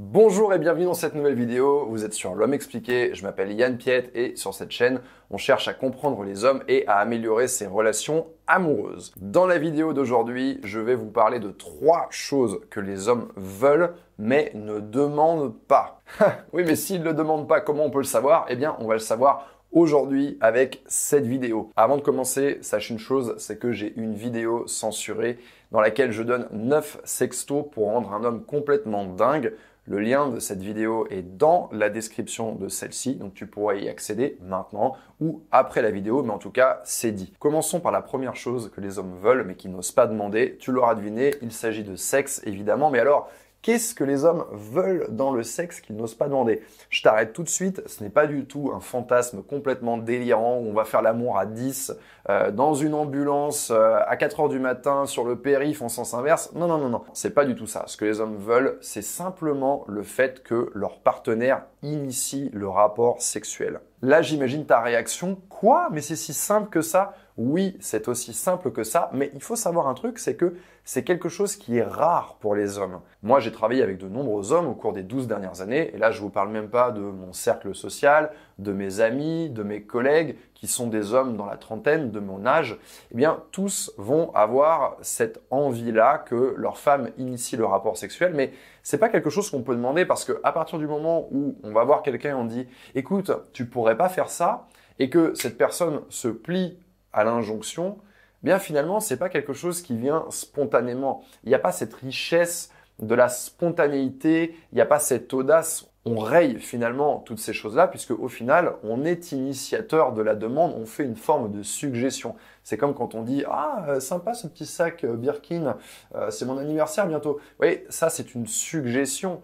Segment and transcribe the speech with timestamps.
[0.00, 1.84] Bonjour et bienvenue dans cette nouvelle vidéo.
[1.88, 3.10] Vous êtes sur L'Homme Expliqué.
[3.14, 6.86] Je m'appelle Yann Piette et sur cette chaîne, on cherche à comprendre les hommes et
[6.86, 9.12] à améliorer ses relations amoureuses.
[9.16, 13.94] Dans la vidéo d'aujourd'hui, je vais vous parler de trois choses que les hommes veulent
[14.18, 16.00] mais ne demandent pas.
[16.52, 18.46] oui, mais s'ils ne le demandent pas, comment on peut le savoir?
[18.48, 21.72] Eh bien, on va le savoir aujourd'hui avec cette vidéo.
[21.74, 25.38] Avant de commencer, sache une chose, c'est que j'ai une vidéo censurée
[25.72, 29.54] dans laquelle je donne 9 sextos pour rendre un homme complètement dingue.
[29.88, 33.88] Le lien de cette vidéo est dans la description de celle-ci, donc tu pourras y
[33.88, 37.32] accéder maintenant ou après la vidéo, mais en tout cas, c'est dit.
[37.38, 40.58] Commençons par la première chose que les hommes veulent mais qui n'osent pas demander.
[40.60, 43.30] Tu l'auras deviné, il s'agit de sexe évidemment, mais alors
[43.60, 46.62] Qu'est-ce que les hommes veulent dans le sexe qu'ils n'osent pas demander?
[46.90, 50.68] Je t'arrête tout de suite, ce n'est pas du tout un fantasme complètement délirant où
[50.68, 51.92] on va faire l'amour à 10
[52.28, 56.14] euh, dans une ambulance euh, à 4 heures du matin sur le périph en sens
[56.14, 56.52] inverse.
[56.54, 57.82] Non, non, non, non, c'est pas du tout ça.
[57.88, 63.20] Ce que les hommes veulent, c'est simplement le fait que leur partenaire initie le rapport
[63.20, 63.80] sexuel.
[64.02, 65.36] Là, j'imagine ta réaction.
[65.48, 65.88] Quoi?
[65.90, 67.14] Mais c'est si simple que ça?
[67.38, 71.04] Oui, c'est aussi simple que ça, mais il faut savoir un truc, c'est que c'est
[71.04, 73.00] quelque chose qui est rare pour les hommes.
[73.22, 76.10] Moi, j'ai travaillé avec de nombreux hommes au cours des 12 dernières années, et là,
[76.10, 80.36] je vous parle même pas de mon cercle social, de mes amis, de mes collègues,
[80.54, 82.76] qui sont des hommes dans la trentaine de mon âge.
[83.12, 88.52] Eh bien, tous vont avoir cette envie-là que leur femme initie le rapport sexuel, mais
[88.82, 91.72] c'est pas quelque chose qu'on peut demander parce que à partir du moment où on
[91.72, 92.66] va voir quelqu'un et on dit,
[92.96, 94.66] écoute, tu pourrais pas faire ça,
[94.98, 96.78] et que cette personne se plie
[97.12, 97.98] à l'injonction,
[98.42, 101.24] bien finalement, c'est pas quelque chose qui vient spontanément.
[101.44, 105.86] Il n'y a pas cette richesse de la spontanéité, il n'y a pas cette audace.
[106.04, 110.74] On raye finalement toutes ces choses-là puisque au final, on est initiateur de la demande,
[110.76, 112.34] on fait une forme de suggestion.
[112.64, 115.76] C'est comme quand on dit ah euh, sympa ce petit sac euh, Birkin,
[116.14, 117.34] euh, c'est mon anniversaire bientôt.
[117.34, 119.42] Vous voyez, ça c'est une suggestion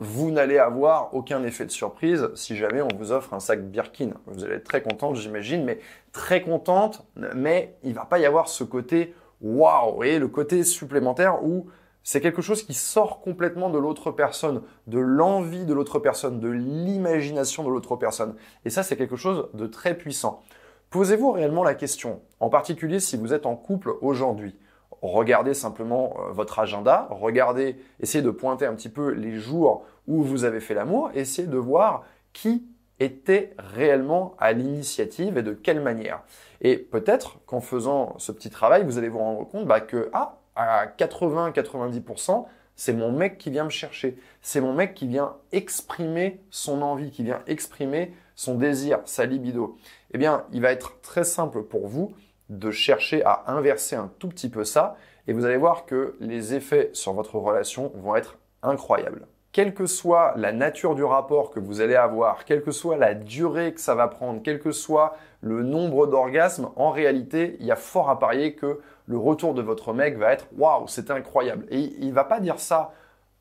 [0.00, 4.10] vous n'allez avoir aucun effet de surprise si jamais on vous offre un sac Birkin.
[4.26, 5.78] Vous allez être très contente, j'imagine, mais
[6.12, 11.44] très contente, mais il va pas y avoir ce côté waouh, et le côté supplémentaire
[11.44, 11.66] où
[12.02, 16.48] c'est quelque chose qui sort complètement de l'autre personne, de l'envie de l'autre personne, de
[16.48, 18.34] l'imagination de l'autre personne.
[18.64, 20.42] Et ça, c'est quelque chose de très puissant.
[20.90, 24.54] Posez-vous réellement la question, en particulier si vous êtes en couple aujourd'hui
[25.02, 30.22] regardez simplement euh, votre agenda, regardez, essayez de pointer un petit peu les jours où
[30.22, 32.66] vous avez fait l'amour, essayez de voir qui
[33.00, 36.22] était réellement à l'initiative et de quelle manière.
[36.60, 40.38] Et peut-être qu'en faisant ce petit travail, vous allez vous rendre compte bah, que ah,
[40.56, 44.18] à 80-90%, c'est mon mec qui vient me chercher.
[44.42, 49.76] C'est mon mec qui vient exprimer son envie, qui vient exprimer son désir, sa libido.
[50.12, 52.14] Eh bien, il va être très simple pour vous
[52.48, 54.96] de chercher à inverser un tout petit peu ça
[55.26, 59.26] et vous allez voir que les effets sur votre relation vont être incroyables.
[59.52, 63.14] Quelle que soit la nature du rapport que vous allez avoir, quelle que soit la
[63.14, 67.70] durée que ça va prendre, quel que soit le nombre d'orgasmes, en réalité, il y
[67.70, 71.66] a fort à parier que le retour de votre mec va être waouh, c'était incroyable.
[71.70, 72.92] Et il va pas dire ça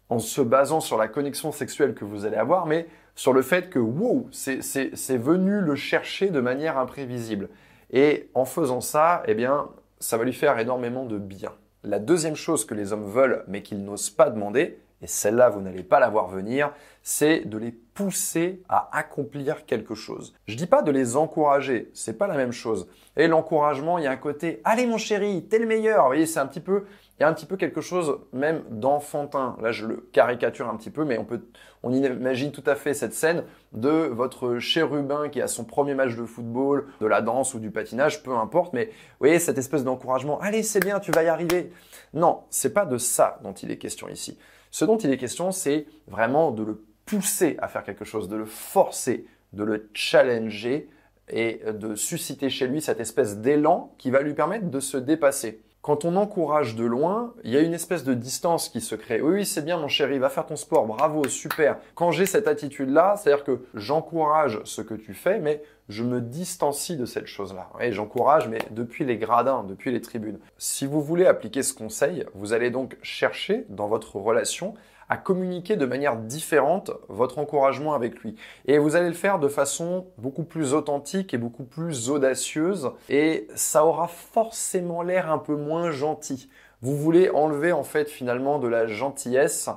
[0.10, 3.70] en se basant sur la connexion sexuelle que vous allez avoir, mais sur le fait
[3.70, 7.50] que wow, c'est venu le chercher de manière imprévisible.
[7.94, 11.52] Et en faisant ça, eh bien, ça va lui faire énormément de bien.
[11.84, 15.60] La deuxième chose que les hommes veulent, mais qu'ils n'osent pas demander, et celle-là, vous
[15.60, 16.72] n'allez pas la voir venir,
[17.02, 20.34] c'est de les pousser à accomplir quelque chose.
[20.48, 22.88] Je dis pas de les encourager, c'est pas la même chose.
[23.18, 26.04] Et l'encouragement, il y a un côté, allez mon chéri, t'es le meilleur.
[26.04, 26.86] Vous voyez, c'est un petit peu,
[27.20, 29.58] il y a un petit peu quelque chose même d'enfantin.
[29.62, 31.42] Là, je le caricature un petit peu, mais on peut,
[31.84, 33.44] on imagine tout à fait cette scène
[33.74, 37.72] de votre chérubin qui a son premier match de football, de la danse ou du
[37.72, 41.28] patinage, peu importe, mais vous voyez, cette espèce d'encouragement, allez, c'est bien, tu vas y
[41.28, 41.74] arriver.
[42.14, 44.38] Non, c'est pas de ça dont il est question ici.
[44.74, 48.36] Ce dont il est question, c'est vraiment de le pousser à faire quelque chose, de
[48.36, 50.90] le forcer, de le challenger
[51.30, 55.62] et de susciter chez lui cette espèce d'élan qui va lui permettre de se dépasser.
[55.84, 59.20] Quand on encourage de loin, il y a une espèce de distance qui se crée.
[59.20, 61.78] Oui, c'est bien mon chéri, va faire ton sport, bravo, super.
[61.94, 66.96] Quand j'ai cette attitude-là, c'est-à-dire que j'encourage ce que tu fais, mais je me distancie
[66.96, 67.68] de cette chose-là.
[67.82, 70.40] Et j'encourage, mais depuis les gradins, depuis les tribunes.
[70.58, 74.76] Si vous voulez appliquer ce conseil, vous allez donc chercher dans votre relation
[75.10, 78.36] à communiquer de manière différente votre encouragement avec lui.
[78.66, 83.48] Et vous allez le faire de façon beaucoup plus authentique et beaucoup plus audacieuse et
[83.56, 86.50] ça aura forcément l'air un peu moins gentil.
[86.84, 89.70] Vous voulez enlever en fait finalement de la gentillesse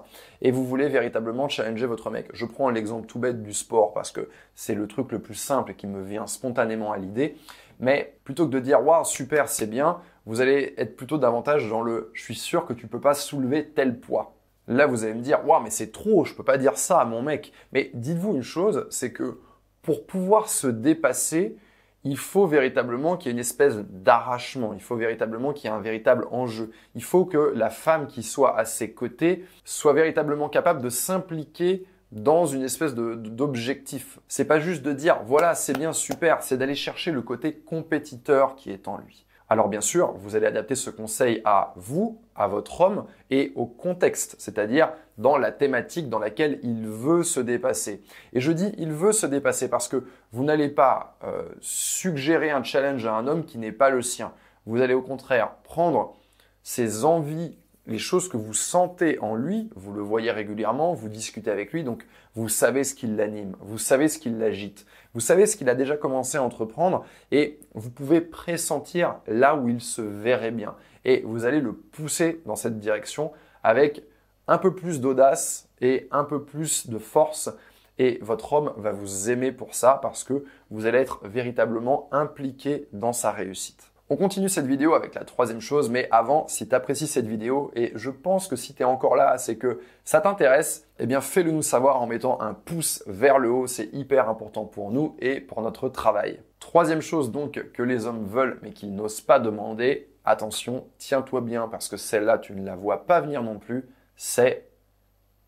[0.43, 2.27] et vous voulez véritablement challenger votre mec.
[2.33, 5.75] Je prends l'exemple tout bête du sport parce que c'est le truc le plus simple
[5.75, 7.37] qui me vient spontanément à l'idée.
[7.79, 11.83] Mais plutôt que de dire waouh super c'est bien, vous allez être plutôt davantage dans
[11.83, 14.36] le je suis sûr que tu peux pas soulever tel poids.
[14.69, 17.05] Là, vous allez me dire, waouh, mais c'est trop, je peux pas dire ça à
[17.05, 17.53] mon mec.
[17.73, 19.39] Mais dites-vous une chose, c'est que
[19.83, 21.57] pour pouvoir se dépasser,
[22.03, 25.77] il faut véritablement qu'il y ait une espèce d'arrachement, il faut véritablement qu'il y ait
[25.77, 26.71] un véritable enjeu.
[26.95, 31.85] Il faut que la femme qui soit à ses côtés soit véritablement capable de s'impliquer
[32.13, 34.21] dans une espèce d'objectif.
[34.29, 38.55] C'est pas juste de dire voilà, c'est bien, super, c'est d'aller chercher le côté compétiteur
[38.55, 39.27] qui est en lui.
[39.49, 43.67] Alors bien sûr, vous allez adapter ce conseil à vous, à votre homme et au
[43.67, 48.03] contexte, c'est-à-dire dans la thématique dans laquelle il veut se dépasser.
[48.33, 52.65] Et je dis il veut se dépasser parce que vous n'allez pas euh, suggérer un
[52.65, 54.33] challenge à un homme qui n'est pas le sien.
[54.67, 56.17] Vous allez au contraire prendre
[56.65, 57.57] ses envies
[57.87, 61.85] les choses que vous sentez en lui, vous le voyez régulièrement, vous discutez avec lui,
[61.85, 65.69] donc vous savez ce qui l'anime, vous savez ce qui l'agite, vous savez ce qu'il
[65.69, 70.75] a déjà commencé à entreprendre et vous pouvez pressentir là où il se verrait bien.
[71.05, 74.03] Et vous allez le pousser dans cette direction avec
[74.49, 77.51] un peu plus d'audace et un peu plus de force.
[77.99, 82.89] Et votre homme va vous aimer pour ça parce que vous allez être véritablement impliqué
[82.93, 83.93] dans sa réussite.
[84.09, 87.91] On continue cette vidéo avec la troisième chose, mais avant, si tu cette vidéo, et
[87.97, 91.51] je pense que si tu es encore là, c'est que ça t'intéresse, eh bien fais-le
[91.51, 95.41] nous savoir en mettant un pouce vers le haut, c'est hyper important pour nous et
[95.41, 96.41] pour notre travail.
[96.61, 101.67] Troisième chose donc que les hommes veulent mais qu'ils n'osent pas demander, attention, tiens-toi bien
[101.67, 104.69] parce que celle-là tu ne la vois pas venir non plus, c'est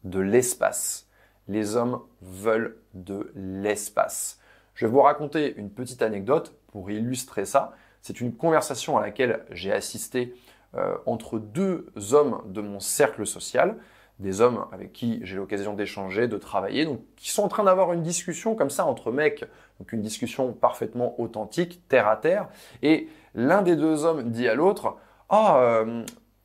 [0.03, 1.09] de l'espace.
[1.47, 4.41] Les hommes veulent de l'espace.
[4.75, 7.73] Je vais vous raconter une petite anecdote pour illustrer ça.
[8.09, 10.35] C'est une conversation à laquelle j'ai assisté
[10.75, 13.77] euh, entre deux hommes de mon cercle social,
[14.19, 17.93] des hommes avec qui j'ai l'occasion d'échanger, de travailler, donc qui sont en train d'avoir
[17.93, 19.45] une discussion comme ça entre mecs,
[19.79, 22.49] donc une discussion parfaitement authentique, terre à terre,
[22.81, 24.97] et l'un des deux hommes dit à l'autre
[25.29, 26.03] Ah, euh,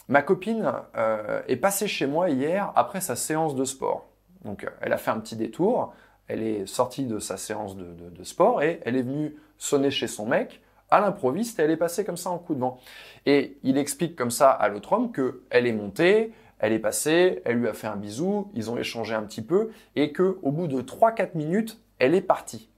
[0.09, 4.09] ma copine euh, est passée chez moi hier après sa séance de sport.
[4.43, 5.93] Donc elle a fait un petit détour,
[6.27, 10.25] elle est sortie de sa séance de sport et elle est venue sonner chez son
[10.25, 10.59] mec
[10.93, 12.79] à l'improviste elle est passée comme ça en coup de vent.
[13.25, 17.57] Et il explique comme ça à l'autre homme qu'elle est montée, elle est passée, elle
[17.57, 20.67] lui a fait un bisou, ils ont échangé un petit peu et que au bout
[20.67, 22.69] de 3-4 minutes, elle est partie.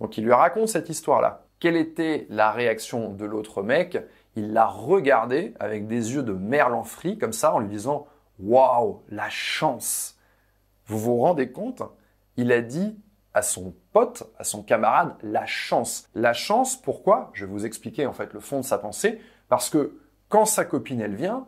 [0.00, 1.46] Donc il lui raconte cette histoire-là.
[1.60, 3.98] Quelle était la réaction de l'autre mec?
[4.34, 8.06] Il l'a regardé avec des yeux de merlan frit comme ça en lui disant
[8.38, 10.18] Waouh, la chance
[10.86, 11.82] Vous vous rendez compte?
[12.36, 12.96] Il a dit
[13.34, 16.08] à son pote, à son camarade, la chance.
[16.14, 17.30] La chance, pourquoi?
[17.32, 19.20] Je vais vous expliquer en fait le fond de sa pensée.
[19.48, 19.98] Parce que
[20.28, 21.46] quand sa copine elle vient,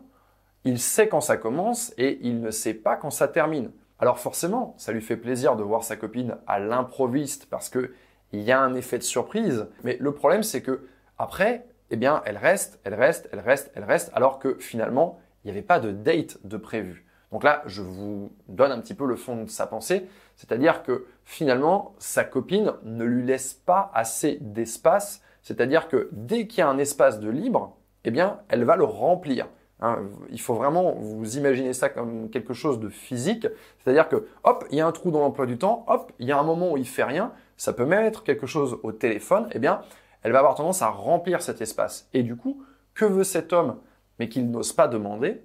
[0.65, 3.71] il sait quand ça commence et il ne sait pas quand ça termine.
[3.99, 7.93] Alors forcément, ça lui fait plaisir de voir sa copine à l'improviste parce que
[8.31, 9.67] il y a un effet de surprise.
[9.83, 10.87] Mais le problème c'est que
[11.17, 15.47] après, eh bien, elle reste, elle reste, elle reste, elle reste, alors que finalement, il
[15.47, 17.05] n'y avait pas de date de prévu.
[17.33, 21.07] Donc là, je vous donne un petit peu le fond de sa pensée, c'est-à-dire que
[21.25, 26.69] finalement, sa copine ne lui laisse pas assez d'espace, c'est-à-dire que dès qu'il y a
[26.69, 29.47] un espace de libre, eh bien, elle va le remplir.
[29.79, 30.03] Hein.
[30.29, 33.47] il faut vraiment vous imaginer ça comme quelque chose de physique,
[33.79, 36.31] c'est-à-dire que hop, il y a un trou dans l'emploi du temps, hop, il y
[36.31, 39.49] a un moment où il fait rien, ça peut même être quelque chose au téléphone,
[39.51, 39.81] eh bien,
[40.21, 42.07] elle va avoir tendance à remplir cet espace.
[42.13, 42.63] Et du coup,
[42.93, 43.79] que veut cet homme,
[44.19, 45.41] mais qu'il n'ose pas demander?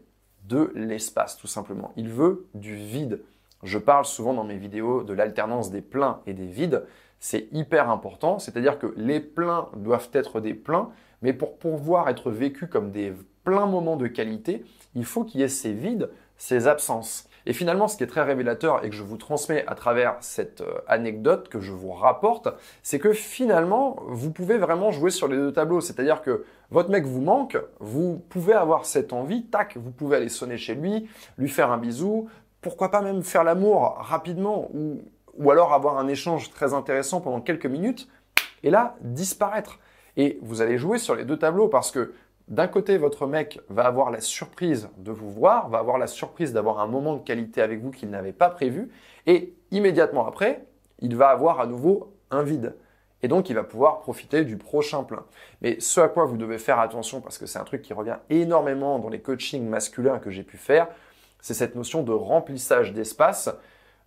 [0.48, 1.92] De l'espace, tout simplement.
[1.96, 3.22] Il veut du vide.
[3.62, 6.84] Je parle souvent dans mes vidéos de l'alternance des pleins et des vides.
[7.20, 10.90] C'est hyper important, c'est-à-dire que les pleins doivent être des pleins,
[11.22, 13.12] mais pour pouvoir être vécus comme des
[13.44, 14.64] pleins moments de qualité,
[14.94, 17.27] il faut qu'il y ait ces vides, ces absences.
[17.48, 20.60] Et finalement, ce qui est très révélateur et que je vous transmets à travers cette
[20.60, 22.48] euh, anecdote que je vous rapporte,
[22.82, 25.80] c'est que finalement, vous pouvez vraiment jouer sur les deux tableaux.
[25.80, 30.28] C'est-à-dire que votre mec vous manque, vous pouvez avoir cette envie, tac, vous pouvez aller
[30.28, 32.28] sonner chez lui, lui faire un bisou,
[32.60, 35.00] pourquoi pas même faire l'amour rapidement ou,
[35.38, 38.10] ou alors avoir un échange très intéressant pendant quelques minutes
[38.62, 39.78] et là, disparaître.
[40.18, 42.12] Et vous allez jouer sur les deux tableaux parce que
[42.48, 46.52] d'un côté, votre mec va avoir la surprise de vous voir, va avoir la surprise
[46.52, 48.90] d'avoir un moment de qualité avec vous qu'il n'avait pas prévu,
[49.26, 50.66] et immédiatement après,
[51.00, 52.74] il va avoir à nouveau un vide.
[53.22, 55.24] Et donc, il va pouvoir profiter du prochain plein.
[55.60, 58.16] Mais ce à quoi vous devez faire attention, parce que c'est un truc qui revient
[58.30, 60.88] énormément dans les coachings masculins que j'ai pu faire,
[61.40, 63.50] c'est cette notion de remplissage d'espace.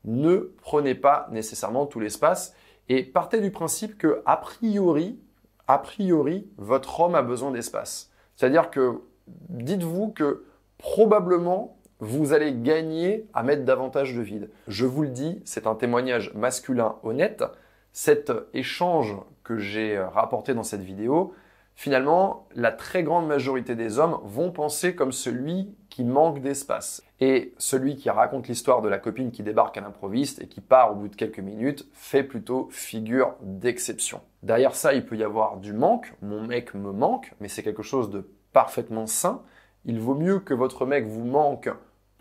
[0.03, 2.55] Ne prenez pas nécessairement tout l'espace
[2.89, 5.19] et partez du principe que, a priori,
[5.67, 8.10] a priori, votre homme a besoin d'espace.
[8.41, 9.01] C'est-à-dire que
[9.49, 10.45] dites-vous que
[10.79, 14.49] probablement vous allez gagner à mettre davantage de vide.
[14.67, 17.43] Je vous le dis, c'est un témoignage masculin honnête.
[17.91, 21.35] Cet échange que j'ai rapporté dans cette vidéo,
[21.75, 27.03] finalement, la très grande majorité des hommes vont penser comme celui qui manque d'espace.
[27.19, 30.91] Et celui qui raconte l'histoire de la copine qui débarque à l'improviste et qui part
[30.91, 34.21] au bout de quelques minutes fait plutôt figure d'exception.
[34.41, 36.13] Derrière ça, il peut y avoir du manque.
[36.21, 39.43] Mon mec me manque, mais c'est quelque chose de parfaitement sain.
[39.85, 41.69] Il vaut mieux que votre mec vous manque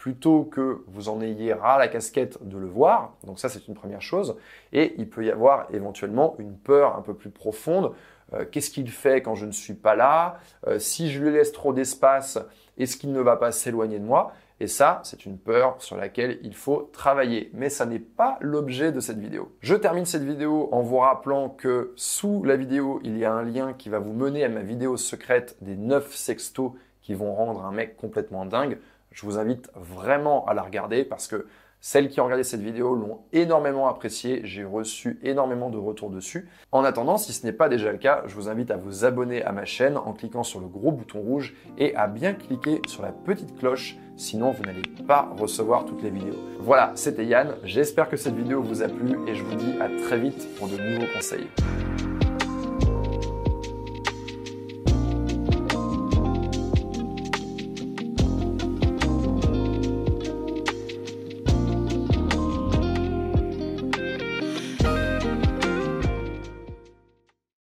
[0.00, 3.12] plutôt que vous en ayez ras la casquette de le voir.
[3.24, 4.36] Donc ça, c'est une première chose.
[4.72, 7.92] Et il peut y avoir éventuellement une peur un peu plus profonde.
[8.34, 10.38] Euh, qu'est-ce qu'il fait quand je ne suis pas là?
[10.66, 12.38] Euh, Si je lui laisse trop d'espace,
[12.78, 14.32] est-ce qu'il ne va pas s'éloigner de moi?
[14.62, 17.50] Et ça, c'est une peur sur laquelle il faut travailler.
[17.54, 19.50] Mais ça n'est pas l'objet de cette vidéo.
[19.60, 23.42] Je termine cette vidéo en vous rappelant que sous la vidéo, il y a un
[23.42, 27.64] lien qui va vous mener à ma vidéo secrète des 9 sextos qui vont rendre
[27.64, 28.78] un mec complètement dingue.
[29.12, 31.46] Je vous invite vraiment à la regarder parce que
[31.80, 36.48] celles qui ont regardé cette vidéo l'ont énormément apprécié, j'ai reçu énormément de retours dessus.
[36.72, 39.42] En attendant, si ce n'est pas déjà le cas, je vous invite à vous abonner
[39.42, 43.02] à ma chaîne en cliquant sur le gros bouton rouge et à bien cliquer sur
[43.02, 46.38] la petite cloche, sinon vous n'allez pas recevoir toutes les vidéos.
[46.60, 49.88] Voilà, c'était Yann, j'espère que cette vidéo vous a plu et je vous dis à
[50.04, 51.48] très vite pour de nouveaux conseils.